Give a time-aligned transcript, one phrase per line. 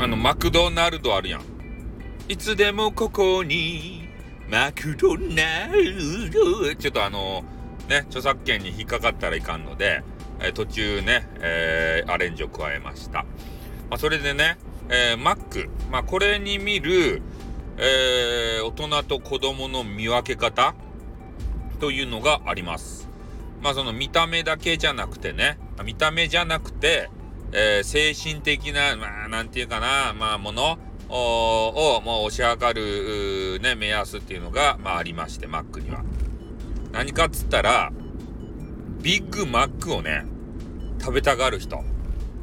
[0.00, 1.42] あのマクドナルドあるやん。
[2.28, 4.08] いつでもここに、
[4.48, 6.72] マクドナルド。
[6.76, 7.42] ちょっとあの、
[7.88, 10.04] ね、著作権に引っかかったらいかんので、
[10.38, 13.24] えー、途中ね、えー、アレンジを加えました。
[13.90, 14.56] まあ、それでね、
[14.88, 15.68] えー、マック。
[15.90, 17.20] まあ、これに見る、
[17.76, 20.76] えー、大人と子供の見分け方
[21.80, 23.08] というのがあります。
[23.62, 27.10] まあ、その見た目だけじゃなくてね、見た目じゃなくて、
[27.52, 36.04] えー、精神的な、まあ、なんていうかな、まあ、ものを、もう推し量る、ね、目安っていうのが、まあ、ありまして、マックには。
[36.92, 37.92] 何かっつったら、
[39.02, 40.24] ビッグマックをね、
[41.00, 41.82] 食べたがる人。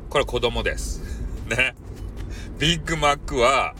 [0.10, 1.04] これ子供です。
[1.48, 1.76] ね。
[2.58, 3.76] ビッグマックは、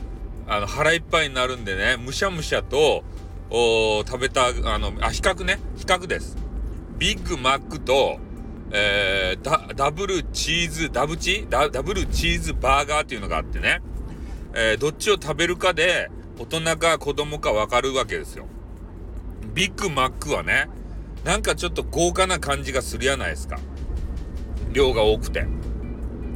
[0.48, 3.04] あの、腹いっぱいになるんでね、むしゃむしゃと、
[3.50, 6.38] お食べた、あの、あ、比較ね、比較です。
[6.98, 8.20] ビッグマックと、
[8.78, 11.48] えー、ダブルチーズ、ダブチ？
[11.50, 13.82] ダダブルチーズバーガーっていうのがあってね、
[14.54, 18.48] えー、どっちを食べるかで、大人か子供かわかるわけですよ。
[19.54, 20.68] ビッグマックはね、
[21.24, 23.60] なんかちょっと豪華な感じがするやないですか。
[24.74, 25.48] 量が多くて。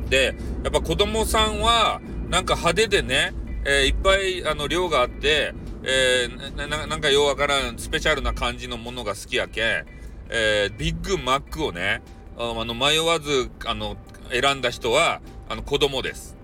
[0.09, 0.33] で、
[0.63, 1.99] やっぱ子供さんは、
[2.29, 3.33] なんか派手でね、
[3.65, 9.85] えー、いっぱいあの量があって、えー、なんかようわからんスペシャルな感じのものが好きやけん、
[10.29, 12.01] えー、ビッグマックをね、
[12.41, 13.97] あの迷わずあの
[14.31, 16.37] 選んだ人はあの子供です。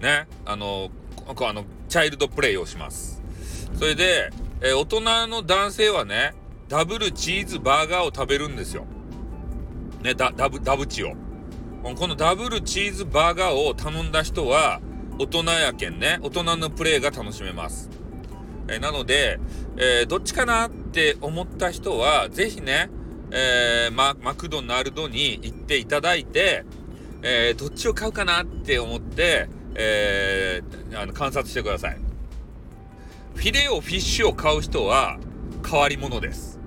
[0.00, 0.88] ね、あの
[1.26, 3.22] あのチャイルドプレイをします。
[3.78, 4.30] それで、
[4.62, 6.32] え、大人の男性はね、
[6.68, 8.86] ダブルチーズバーガーを食べるんですよ。
[10.02, 11.12] ね、ダダブダブチを。
[11.82, 14.80] このダブルチーズバーガーを頼んだ人は
[15.18, 17.90] 大人やけんね、大人のプレイが楽しめます。
[18.68, 19.38] え、なので、
[19.76, 22.88] えー、どっちかなって思った人は、ぜひね、
[23.36, 26.64] えー、ママクドナルドに行っていただいて、
[27.22, 31.98] えー、どっちを買うかなって思って、えー、あの観察してください。
[33.34, 35.18] フィレオフィッシュを買う人は
[35.68, 36.60] 変わり者です。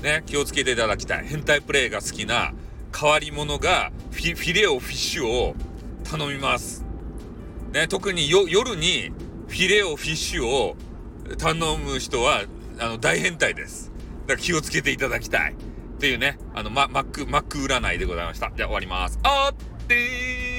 [0.00, 1.26] ね、気をつけていただきたい。
[1.26, 2.52] 変態プレイが好きな
[2.96, 5.56] 変わり者がフィフィレオフィッシュを
[6.04, 6.84] 頼みます。
[7.72, 9.10] ね、特に夜に
[9.48, 10.76] フィレオフィッシュを
[11.38, 12.44] 頼む人は
[12.78, 13.90] あの大変態です。
[14.28, 15.56] だから気をつけていただきたい。
[16.02, 18.50] っていうね、あの、ま、マック、マック占いでございました。
[18.56, 19.20] じゃあ終わります。
[19.22, 20.51] あってー